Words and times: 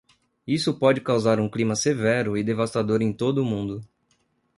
Isso 0.47 0.79
pode 0.79 0.99
causar 0.99 1.39
um 1.39 1.47
clima 1.47 1.75
severo 1.75 2.35
e 2.35 2.43
devastador 2.43 3.03
em 3.03 3.13
todo 3.13 3.37
o 3.37 3.45
mundo. 3.45 3.83